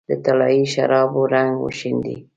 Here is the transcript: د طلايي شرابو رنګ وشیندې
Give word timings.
د 0.09 0.11
طلايي 0.25 0.63
شرابو 0.73 1.21
رنګ 1.33 1.51
وشیندې 1.63 2.15